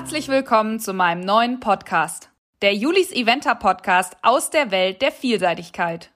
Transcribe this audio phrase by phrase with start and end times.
[0.00, 2.30] Herzlich willkommen zu meinem neuen Podcast,
[2.62, 6.10] der Julis Eventer Podcast aus der Welt der Vielseitigkeit.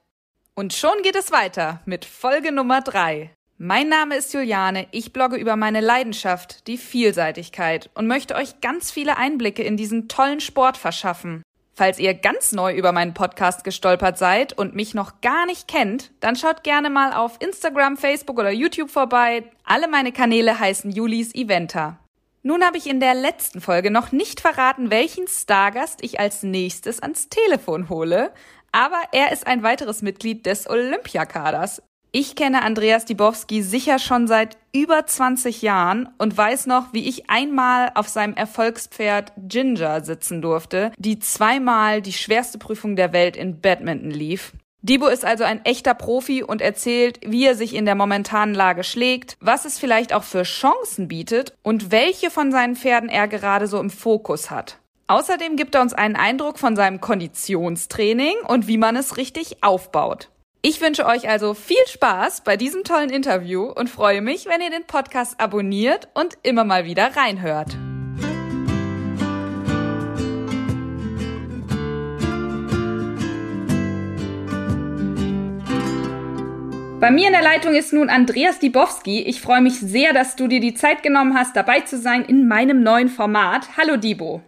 [0.55, 3.29] Und schon geht es weiter mit Folge Nummer drei.
[3.59, 8.89] Mein Name ist Juliane, ich blogge über meine Leidenschaft, die Vielseitigkeit und möchte euch ganz
[8.89, 11.43] viele Einblicke in diesen tollen Sport verschaffen.
[11.75, 16.09] Falls ihr ganz neu über meinen Podcast gestolpert seid und mich noch gar nicht kennt,
[16.21, 19.43] dann schaut gerne mal auf Instagram, Facebook oder YouTube vorbei.
[19.63, 21.99] Alle meine Kanäle heißen Julis Eventer.
[22.47, 27.01] Nun habe ich in der letzten Folge noch nicht verraten, welchen Stargast ich als nächstes
[27.01, 28.31] ans Telefon hole,
[28.71, 31.81] aber er ist ein weiteres Mitglied des Olympiakaders.
[32.11, 37.31] Ich kenne Andreas Dibowski sicher schon seit über 20 Jahren und weiß noch, wie ich
[37.31, 43.59] einmal auf seinem Erfolgspferd Ginger sitzen durfte, die zweimal die schwerste Prüfung der Welt in
[43.59, 44.53] Badminton lief.
[44.85, 48.83] Dibo ist also ein echter Profi und erzählt, wie er sich in der momentanen Lage
[48.83, 53.65] schlägt, was es vielleicht auch für Chancen bietet und welche von seinen Pferden er gerade
[53.65, 54.77] so im Fokus hat.
[55.07, 60.29] Außerdem gibt er uns einen Eindruck von seinem Konditionstraining und wie man es richtig aufbaut.
[60.61, 64.69] Ich wünsche euch also viel Spaß bei diesem tollen Interview und freue mich, wenn ihr
[64.69, 67.75] den Podcast abonniert und immer mal wieder reinhört.
[77.05, 79.21] Bei mir in der Leitung ist nun Andreas Dibowski.
[79.27, 82.47] Ich freue mich sehr, dass du dir die Zeit genommen hast, dabei zu sein in
[82.47, 83.77] meinem neuen Format.
[83.77, 84.41] Hallo Dibo.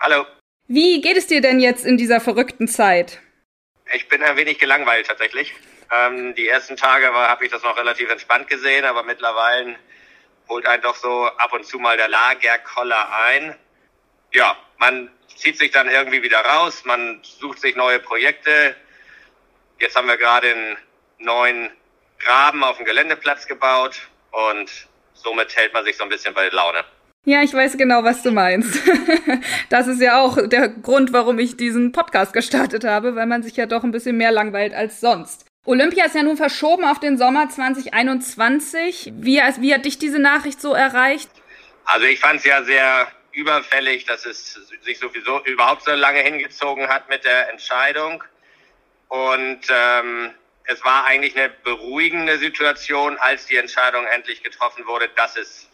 [0.00, 0.26] Hallo.
[0.66, 3.20] Wie geht es dir denn jetzt in dieser verrückten Zeit?
[3.94, 5.54] Ich bin ein wenig gelangweilt tatsächlich.
[5.96, 9.76] Ähm, die ersten Tage habe ich das noch relativ entspannt gesehen, aber mittlerweile
[10.48, 13.54] holt einen doch so ab und zu mal der Lagerkoller ein.
[14.32, 18.74] Ja, man zieht sich dann irgendwie wieder raus, man sucht sich neue Projekte.
[19.78, 20.76] Jetzt haben wir gerade einen
[21.18, 21.70] neuen
[22.18, 24.70] Graben auf dem Geländeplatz gebaut und
[25.14, 26.84] somit hält man sich so ein bisschen bei Laune.
[27.24, 28.80] Ja, ich weiß genau, was du meinst.
[29.68, 33.56] das ist ja auch der Grund, warum ich diesen Podcast gestartet habe, weil man sich
[33.56, 35.44] ja doch ein bisschen mehr langweilt als sonst.
[35.66, 39.12] Olympia ist ja nun verschoben auf den Sommer 2021.
[39.16, 41.28] Wie, wie hat dich diese Nachricht so erreicht?
[41.84, 46.88] Also ich fand es ja sehr überfällig, dass es sich sowieso überhaupt so lange hingezogen
[46.88, 48.24] hat mit der Entscheidung.
[49.08, 50.30] Und ähm,
[50.70, 55.66] es war eigentlich eine beruhigende Situation, als die Entscheidung endlich getroffen wurde, dass es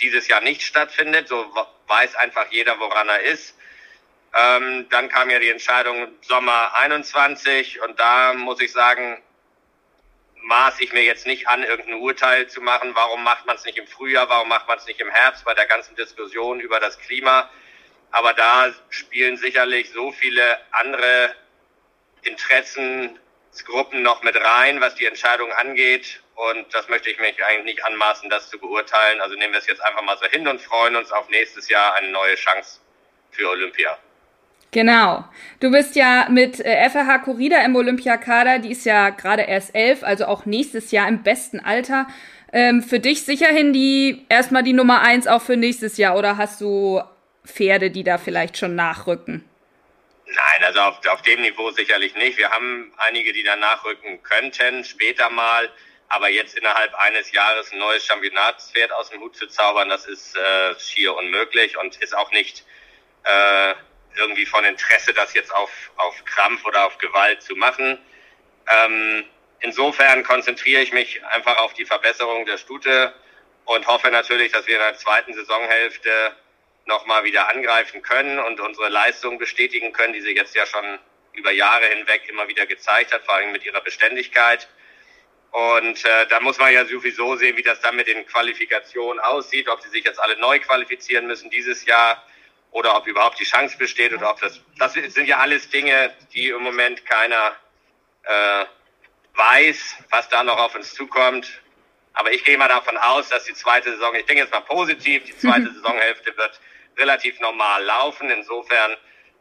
[0.00, 1.28] dieses Jahr nicht stattfindet.
[1.28, 1.46] So
[1.86, 3.56] weiß einfach jeder, woran er ist.
[4.34, 9.22] Ähm, dann kam ja die Entscheidung Sommer 21 und da muss ich sagen,
[10.42, 12.90] maß ich mir jetzt nicht an, irgendein Urteil zu machen.
[12.94, 14.28] Warum macht man es nicht im Frühjahr?
[14.28, 17.48] Warum macht man es nicht im Herbst bei der ganzen Diskussion über das Klima?
[18.10, 21.32] Aber da spielen sicherlich so viele andere
[23.50, 26.20] Interessensgruppen noch mit rein, was die Entscheidung angeht.
[26.34, 29.20] Und das möchte ich mich eigentlich nicht anmaßen, das zu beurteilen.
[29.20, 31.94] Also nehmen wir es jetzt einfach mal so hin und freuen uns auf nächstes Jahr
[31.96, 32.80] eine neue Chance
[33.30, 33.98] für Olympia.
[34.72, 35.24] Genau.
[35.58, 38.60] Du bist ja mit äh, FRH Corrida im Olympiakader.
[38.60, 42.06] Die ist ja gerade erst elf, also auch nächstes Jahr im besten Alter.
[42.52, 46.60] Ähm, für dich sicherhin die erstmal die Nummer eins auch für nächstes Jahr oder hast
[46.60, 47.02] du
[47.44, 49.44] Pferde, die da vielleicht schon nachrücken?
[50.32, 52.38] Nein, also auf, auf dem Niveau sicherlich nicht.
[52.38, 55.70] Wir haben einige, die da nachrücken könnten, später mal.
[56.08, 60.36] Aber jetzt innerhalb eines Jahres ein neues Championatspferd aus dem Hut zu zaubern, das ist
[60.36, 62.64] äh, schier unmöglich und ist auch nicht
[63.24, 63.74] äh,
[64.16, 67.98] irgendwie von Interesse, das jetzt auf, auf Krampf oder auf Gewalt zu machen.
[68.68, 69.24] Ähm,
[69.60, 73.14] insofern konzentriere ich mich einfach auf die Verbesserung der Stute
[73.64, 76.34] und hoffe natürlich, dass wir in der zweiten Saisonhälfte
[76.90, 80.98] nochmal wieder angreifen können und unsere Leistung bestätigen können, die sie jetzt ja schon
[81.32, 84.68] über Jahre hinweg immer wieder gezeigt hat, vor allem mit ihrer Beständigkeit.
[85.52, 89.68] Und äh, da muss man ja sowieso sehen, wie das dann mit den Qualifikationen aussieht,
[89.68, 92.24] ob sie sich jetzt alle neu qualifizieren müssen dieses Jahr
[92.72, 96.48] oder ob überhaupt die Chance besteht oder ob das, das sind ja alles Dinge, die
[96.48, 97.56] im Moment keiner
[98.24, 98.64] äh,
[99.34, 101.48] weiß, was da noch auf uns zukommt.
[102.12, 105.24] Aber ich gehe mal davon aus, dass die zweite Saison, ich denke jetzt mal positiv,
[105.24, 106.60] die zweite Saisonhälfte wird
[106.98, 108.30] relativ normal laufen.
[108.30, 108.96] Insofern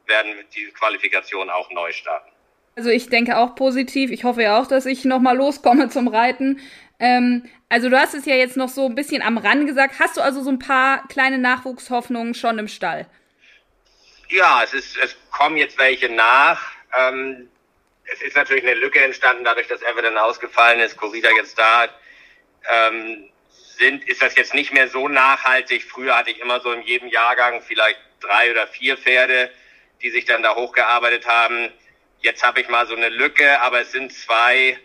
[0.06, 2.30] werden die Qualifikationen auch neu starten.
[2.76, 4.12] Also ich denke auch positiv.
[4.12, 6.62] Ich hoffe ja auch, dass ich nochmal loskomme zum Reiten.
[7.00, 10.00] Ähm, also du hast es ja jetzt noch so ein bisschen am Rand gesagt.
[10.00, 13.06] Hast du also so ein paar kleine Nachwuchshoffnungen schon im Stall?
[14.30, 16.72] Ja, es ist, es kommen jetzt welche nach.
[16.98, 17.50] Ähm,
[18.12, 21.88] es ist natürlich eine Lücke entstanden, dadurch, dass Everton ausgefallen ist, Corrida jetzt da.
[22.70, 23.30] Ähm,
[23.80, 25.84] sind, ist das jetzt nicht mehr so nachhaltig.
[25.84, 29.52] Früher hatte ich immer so in jedem Jahrgang vielleicht drei oder vier Pferde,
[30.02, 31.74] die sich dann da hochgearbeitet haben.
[32.20, 34.78] Jetzt habe ich mal so eine Lücke, aber es sind zwei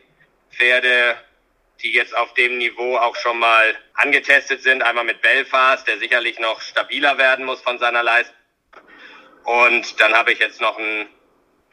[0.51, 1.17] Pferde,
[1.83, 4.83] die jetzt auf dem Niveau auch schon mal angetestet sind.
[4.83, 8.35] Einmal mit Belfast, der sicherlich noch stabiler werden muss von seiner Leistung.
[9.45, 11.09] Und dann habe ich jetzt noch einen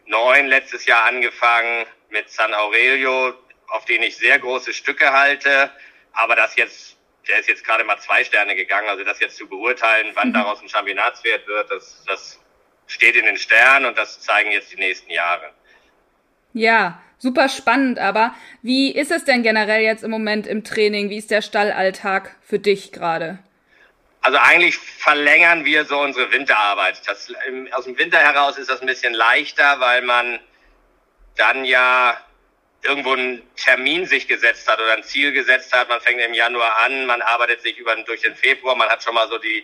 [0.06, 3.34] neuen letztes Jahr angefangen mit San Aurelio,
[3.68, 5.72] auf den ich sehr große Stücke halte.
[6.14, 6.98] Aber das jetzt,
[7.28, 8.90] der ist jetzt gerade mal zwei Sterne gegangen.
[8.90, 10.34] Also das jetzt zu beurteilen, wann mhm.
[10.34, 12.40] daraus ein Championatswert wird, das, das
[12.88, 15.52] steht in den Sternen und das zeigen jetzt die nächsten Jahre.
[16.54, 21.10] Ja, super spannend, aber wie ist es denn generell jetzt im Moment im Training?
[21.10, 23.40] Wie ist der Stallalltag für dich gerade?
[24.22, 27.02] Also eigentlich verlängern wir so unsere Winterarbeit.
[27.08, 27.34] Das,
[27.72, 30.40] aus dem Winter heraus ist das ein bisschen leichter, weil man
[31.38, 32.18] dann ja
[32.84, 35.90] irgendwo einen Termin sich gesetzt hat oder ein Ziel gesetzt hat.
[35.90, 39.14] Man fängt im Januar an, man arbeitet sich über durch den Februar, man hat schon
[39.14, 39.64] mal so die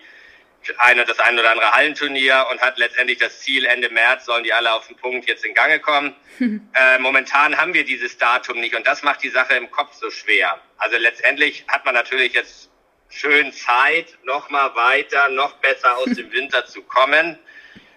[0.80, 4.54] eine, das ein oder andere Hallenturnier und hat letztendlich das Ziel, Ende März sollen die
[4.54, 6.14] alle auf den Punkt jetzt in Gange kommen.
[6.40, 10.10] äh, momentan haben wir dieses Datum nicht und das macht die Sache im Kopf so
[10.12, 10.60] schwer.
[10.78, 12.70] Also letztendlich hat man natürlich jetzt
[13.10, 17.40] schön Zeit, noch mal weiter, noch besser aus dem Winter zu kommen.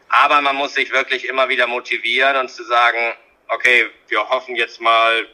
[0.09, 3.15] Aber man muss sich wirklich immer wieder motivieren und zu sagen,
[3.51, 5.27] okay, wir hoffen jetzt mal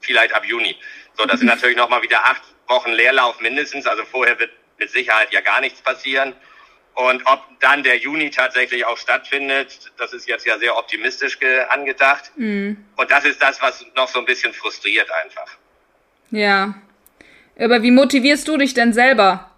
[0.00, 0.76] vielleicht ab Juni.
[1.16, 3.86] So, das sind natürlich noch mal wieder acht Wochen Leerlauf mindestens.
[3.86, 6.34] Also vorher wird mit Sicherheit ja gar nichts passieren.
[6.94, 11.38] Und ob dann der Juni tatsächlich auch stattfindet, das ist jetzt ja sehr optimistisch
[11.68, 12.32] angedacht.
[12.36, 12.84] Mhm.
[12.96, 15.56] Und das ist das, was noch so ein bisschen frustriert einfach.
[16.30, 16.74] Ja.
[17.58, 19.50] Aber wie motivierst du dich denn selber?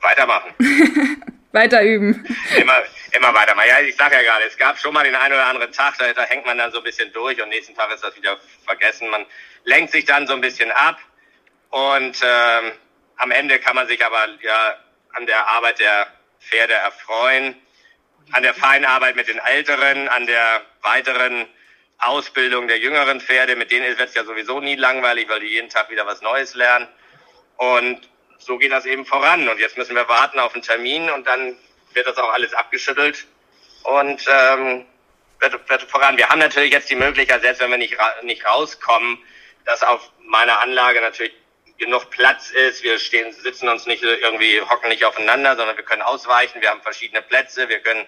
[0.00, 0.54] Weitermachen.
[1.54, 2.26] Weiter üben.
[2.56, 3.68] Immer, immer weitermachen.
[3.68, 6.12] Ja, ich sag ja gerade, es gab schon mal den einen oder anderen Tag, da,
[6.12, 8.36] da hängt man dann so ein bisschen durch und nächsten Tag ist das wieder
[8.66, 9.08] vergessen.
[9.08, 9.24] Man
[9.64, 10.98] lenkt sich dann so ein bisschen ab
[11.70, 12.72] und ähm,
[13.16, 14.76] am Ende kann man sich aber ja
[15.12, 16.08] an der Arbeit der
[16.40, 17.54] Pferde erfreuen,
[18.32, 21.46] an der feinen Arbeit mit den Älteren, an der weiteren
[21.98, 23.54] Ausbildung der jüngeren Pferde.
[23.54, 26.56] Mit denen wird es ja sowieso nie langweilig, weil die jeden Tag wieder was Neues
[26.56, 26.88] lernen.
[27.56, 28.08] Und
[28.44, 29.48] so geht das eben voran.
[29.48, 31.56] Und jetzt müssen wir warten auf einen Termin und dann
[31.94, 33.26] wird das auch alles abgeschüttelt
[33.84, 34.84] und ähm,
[35.40, 36.16] wird, wird voran.
[36.16, 39.18] Wir haben natürlich jetzt die Möglichkeit, selbst wenn wir nicht, nicht rauskommen,
[39.64, 41.32] dass auf meiner Anlage natürlich
[41.78, 42.82] genug Platz ist.
[42.82, 46.60] Wir stehen, sitzen uns nicht irgendwie, hocken nicht aufeinander, sondern wir können ausweichen.
[46.60, 47.68] Wir haben verschiedene Plätze.
[47.68, 48.06] Wir können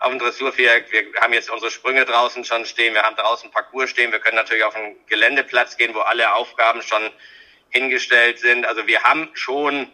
[0.00, 2.94] auf dem Dressurviereck, wir haben jetzt unsere Sprünge draußen schon stehen.
[2.94, 4.12] Wir haben draußen Parcours stehen.
[4.12, 7.10] Wir können natürlich auf einen Geländeplatz gehen, wo alle Aufgaben schon
[7.70, 8.66] hingestellt sind.
[8.66, 9.88] Also wir haben schon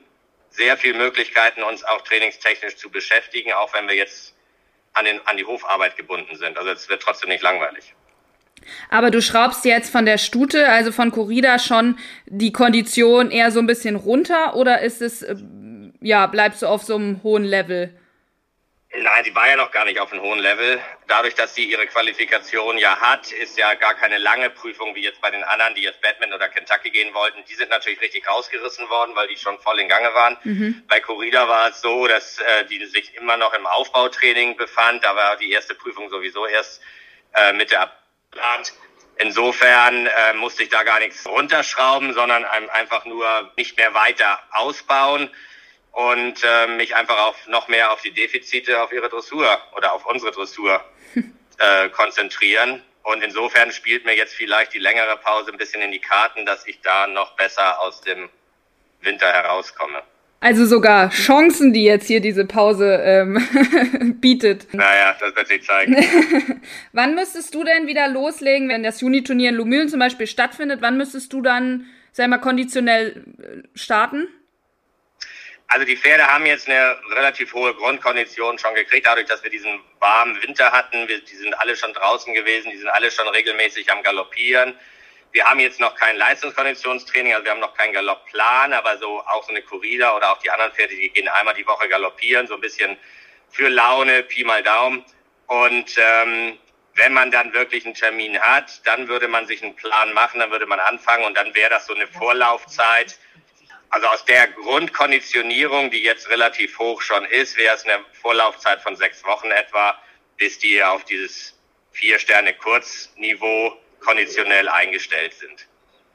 [0.50, 4.34] sehr viele Möglichkeiten, uns auch trainingstechnisch zu beschäftigen, auch wenn wir jetzt
[4.92, 6.56] an, den, an die Hofarbeit gebunden sind.
[6.56, 7.94] Also es wird trotzdem nicht langweilig.
[8.88, 13.58] Aber du schraubst jetzt von der Stute, also von Corrida, schon die Kondition eher so
[13.58, 15.36] ein bisschen runter oder ist es, äh,
[16.00, 17.92] ja, bleibst du auf so einem hohen Level?
[18.96, 20.80] Nein, die war ja noch gar nicht auf einem hohen Level.
[21.08, 25.20] Dadurch, dass sie ihre Qualifikation ja hat, ist ja gar keine lange Prüfung wie jetzt
[25.20, 27.44] bei den anderen, die jetzt Batman oder Kentucky gehen wollten.
[27.48, 30.36] Die sind natürlich richtig rausgerissen worden, weil die schon voll in Gange waren.
[30.44, 30.84] Mhm.
[30.88, 35.02] Bei Corrida war es so, dass äh, die sich immer noch im Aufbautraining befand.
[35.02, 36.80] Da war die erste Prüfung sowieso erst
[37.34, 37.98] äh, Mitte April.
[39.16, 45.30] Insofern äh, musste ich da gar nichts runterschrauben, sondern einfach nur nicht mehr weiter ausbauen
[45.94, 49.46] und äh, mich einfach auf noch mehr auf die Defizite auf ihre Dressur
[49.76, 52.82] oder auf unsere Dressur äh, konzentrieren.
[53.04, 56.66] Und insofern spielt mir jetzt vielleicht die längere Pause ein bisschen in die Karten, dass
[56.66, 58.28] ich da noch besser aus dem
[59.02, 60.02] Winter herauskomme.
[60.40, 64.72] Also sogar Chancen, die jetzt hier diese Pause ähm, bietet.
[64.74, 65.96] Naja, das wird sich zeigen.
[66.92, 70.82] wann müsstest du denn wieder loslegen, wenn das Juni-Turnier in Lumülen zum Beispiel stattfindet?
[70.82, 74.28] Wann müsstest du dann, sag mal, konditionell äh, starten?
[75.68, 79.80] Also die Pferde haben jetzt eine relativ hohe Grundkondition schon gekriegt, dadurch, dass wir diesen
[79.98, 81.08] warmen Winter hatten.
[81.08, 84.74] Wir, die sind alle schon draußen gewesen, die sind alle schon regelmäßig am Galoppieren.
[85.32, 89.42] Wir haben jetzt noch kein Leistungskonditionstraining, also wir haben noch keinen Galoppplan, aber so auch
[89.42, 92.54] so eine Corrida oder auch die anderen Pferde, die gehen einmal die Woche galoppieren, so
[92.54, 92.96] ein bisschen
[93.50, 95.04] für Laune, Pi mal Daumen.
[95.46, 96.58] Und ähm,
[96.94, 100.50] wenn man dann wirklich einen Termin hat, dann würde man sich einen Plan machen, dann
[100.50, 103.18] würde man anfangen und dann wäre das so eine Vorlaufzeit.
[103.94, 108.96] Also aus der Grundkonditionierung, die jetzt relativ hoch schon ist, wäre es eine Vorlaufzeit von
[108.96, 109.96] sechs Wochen etwa,
[110.36, 111.56] bis die auf dieses
[111.92, 115.68] vier Sterne Kurzniveau konditionell eingestellt sind.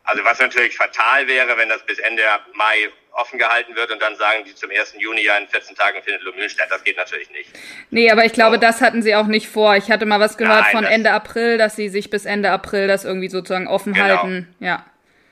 [0.03, 2.21] Also was natürlich fatal wäre, wenn das bis Ende
[2.53, 4.95] Mai offen gehalten wird und dann sagen die zum 1.
[4.99, 6.67] Juni ja in 14 Tagen findet Lumülen statt.
[6.69, 7.49] Das geht natürlich nicht.
[7.91, 8.61] Nee, aber ich glaube, so.
[8.61, 9.77] das hatten sie auch nicht vor.
[9.77, 12.89] Ich hatte mal was gehört Nein, von Ende April, dass sie sich bis Ende April
[12.89, 14.05] das irgendwie sozusagen offen genau.
[14.05, 14.53] halten.
[14.59, 14.85] Ja.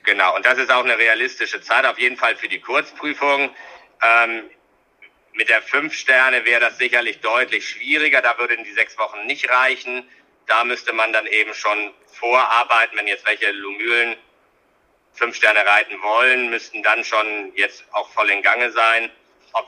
[0.08, 3.54] Genau, und das ist auch eine realistische Zeit, auf jeden Fall für die Kurzprüfung.
[4.02, 4.48] Ähm,
[5.34, 8.22] mit der 5 Sterne wäre das sicherlich deutlich schwieriger.
[8.22, 10.08] Da würden die sechs Wochen nicht reichen.
[10.46, 14.16] Da müsste man dann eben schon vorarbeiten, wenn jetzt welche Lumülen
[15.12, 19.10] fünf Sterne reiten wollen, müssten dann schon jetzt auch voll in Gange sein.
[19.52, 19.66] Ob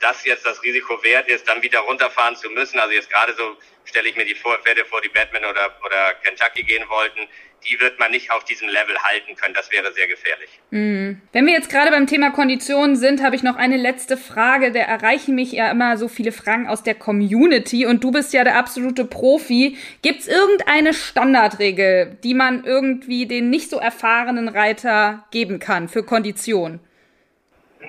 [0.00, 3.58] das jetzt das Risiko wert ist, dann wieder runterfahren zu müssen, also jetzt gerade so
[3.84, 7.28] stelle ich mir die Pferde vor, die Batman oder, oder Kentucky gehen wollten,
[7.64, 9.54] die wird man nicht auf diesem Level halten können.
[9.54, 10.50] Das wäre sehr gefährlich.
[10.70, 11.20] Mhm.
[11.32, 14.72] Wenn wir jetzt gerade beim Thema Konditionen sind, habe ich noch eine letzte Frage.
[14.72, 18.44] Da erreichen mich ja immer so viele Fragen aus der Community und du bist ja
[18.44, 19.76] der absolute Profi.
[20.02, 26.02] Gibt es irgendeine Standardregel, die man irgendwie den nicht so erfahrenen Reiter geben kann für
[26.02, 26.80] Konditionen?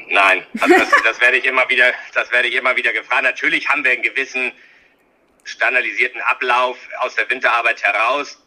[0.10, 3.24] Nein, also das, das werde ich immer wieder, das werde ich immer wieder gefragt.
[3.24, 4.51] Natürlich haben wir einen gewissen
[5.46, 8.42] standardisierten Ablauf aus der Winterarbeit heraus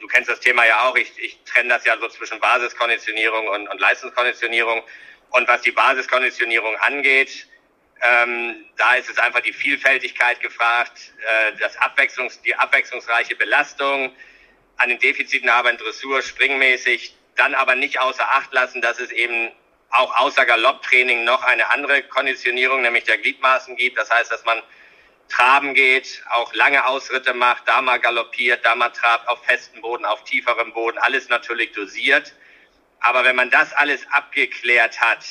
[0.00, 3.68] du kennst das Thema ja auch, ich, ich trenne das ja so zwischen Basiskonditionierung und,
[3.68, 4.82] und Leistungskonditionierung.
[5.30, 7.46] Und was die Basiskonditionierung angeht,
[8.02, 14.14] ähm, da ist es einfach die Vielfältigkeit gefragt, äh, das Abwechslungs-, die abwechslungsreiche Belastung,
[14.78, 19.10] an den Defiziten aber in Dressur springmäßig, dann aber nicht außer Acht lassen, dass es
[19.12, 19.52] eben
[19.90, 23.98] auch außer Galopptraining noch eine andere Konditionierung, nämlich der Gliedmaßen gibt.
[23.98, 24.62] Das heißt, dass man
[25.30, 30.04] Traben geht, auch lange Ausritte macht, da mal galoppiert, da mal trabt auf festem Boden,
[30.04, 32.34] auf tieferem Boden, alles natürlich dosiert.
[33.00, 35.24] Aber wenn man das alles abgeklärt hat,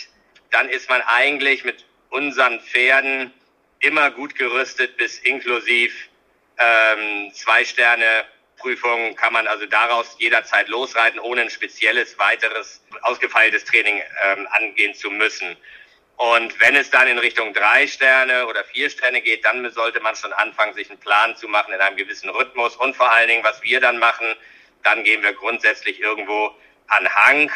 [0.49, 3.31] dann ist man eigentlich mit unseren Pferden
[3.79, 6.09] immer gut gerüstet bis inklusiv
[6.57, 8.25] ähm, zwei Sterne
[8.57, 14.93] Prüfung kann man also daraus jederzeit losreiten, ohne ein spezielles weiteres ausgefeiltes Training ähm, angehen
[14.93, 15.55] zu müssen.
[16.19, 20.17] Und wenn es dann in Richtung drei Sterne oder vier Sterne geht, dann sollte man
[20.17, 22.75] schon anfangen, sich einen Plan zu machen in einem gewissen Rhythmus.
[22.75, 24.35] Und vor allen Dingen, was wir dann machen,
[24.83, 26.53] dann gehen wir grundsätzlich irgendwo
[26.87, 27.49] an Hang.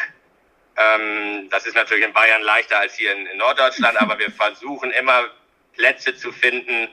[0.78, 4.92] Ähm, das ist natürlich in Bayern leichter als hier in, in Norddeutschland, aber wir versuchen
[4.92, 5.28] immer
[5.74, 6.88] Plätze zu finden,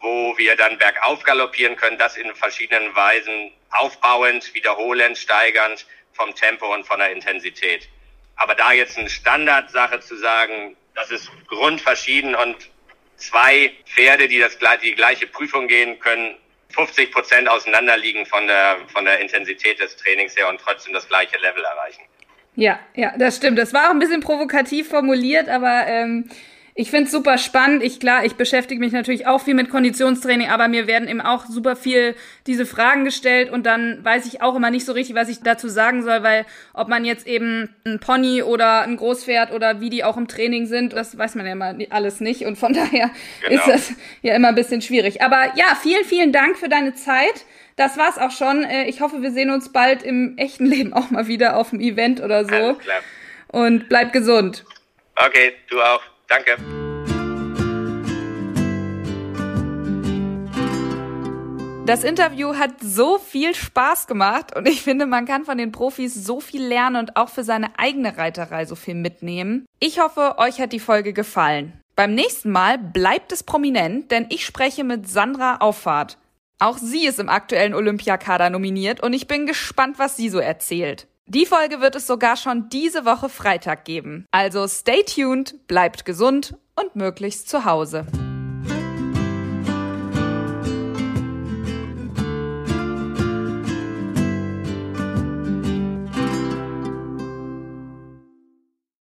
[0.00, 6.74] wo wir dann bergauf galoppieren können, das in verschiedenen Weisen aufbauend, wiederholend, steigernd vom Tempo
[6.74, 7.88] und von der Intensität.
[8.34, 12.56] Aber da jetzt eine Standardsache zu sagen, das ist grundverschieden und
[13.16, 16.36] zwei Pferde, die das, die gleiche Prüfung gehen, können
[16.70, 21.38] 50 Prozent auseinanderliegen von der, von der Intensität des Trainings her und trotzdem das gleiche
[21.38, 22.02] Level erreichen.
[22.54, 23.58] Ja, ja, das stimmt.
[23.58, 26.28] Das war auch ein bisschen provokativ formuliert, aber ähm,
[26.74, 27.82] ich finde es super spannend.
[27.82, 31.44] Ich klar, ich beschäftige mich natürlich auch viel mit Konditionstraining, aber mir werden eben auch
[31.44, 32.14] super viel
[32.46, 35.68] diese Fragen gestellt und dann weiß ich auch immer nicht so richtig, was ich dazu
[35.68, 40.02] sagen soll, weil ob man jetzt eben ein Pony oder ein Großpferd oder wie die
[40.02, 43.10] auch im Training sind, das weiß man ja immer alles nicht und von daher
[43.46, 43.60] genau.
[43.60, 45.20] ist das ja immer ein bisschen schwierig.
[45.20, 47.44] Aber ja, vielen, vielen Dank für deine Zeit.
[47.76, 48.64] Das war's auch schon.
[48.64, 51.80] Äh, ich hoffe, wir sehen uns bald im echten Leben auch mal wieder auf dem
[51.80, 52.54] Event oder so.
[52.54, 53.00] Alles klar.
[53.48, 54.64] Und bleib gesund.
[55.16, 56.11] Okay, du auch.
[56.32, 56.56] Danke.
[61.84, 66.14] Das Interview hat so viel Spaß gemacht und ich finde, man kann von den Profis
[66.14, 69.66] so viel lernen und auch für seine eigene Reiterei so viel mitnehmen.
[69.78, 71.78] Ich hoffe, euch hat die Folge gefallen.
[71.96, 76.16] Beim nächsten Mal bleibt es prominent, denn ich spreche mit Sandra Auffahrt.
[76.58, 81.08] Auch sie ist im aktuellen Olympiakader nominiert und ich bin gespannt, was sie so erzählt.
[81.26, 84.26] Die Folge wird es sogar schon diese Woche Freitag geben.
[84.32, 88.06] Also stay tuned, bleibt gesund und möglichst zu Hause.